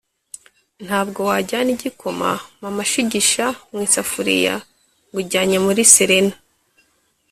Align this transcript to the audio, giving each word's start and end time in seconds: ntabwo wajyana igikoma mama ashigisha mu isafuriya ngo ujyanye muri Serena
ntabwo 0.85 1.19
wajyana 1.29 1.69
igikoma 1.75 2.29
mama 2.61 2.79
ashigisha 2.87 3.45
mu 3.71 3.79
isafuriya 3.87 4.55
ngo 5.07 5.17
ujyanye 5.21 5.57
muri 5.65 5.81
Serena 5.95 6.35